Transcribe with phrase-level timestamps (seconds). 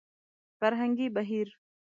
[0.59, 1.49] فرهنګي بهير